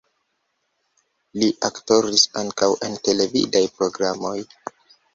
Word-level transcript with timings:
Li 1.43 1.51
aktoris 1.69 2.25
ankaŭ 2.43 2.73
en 2.91 2.99
televidaj 3.11 3.65
programoj. 3.79 4.39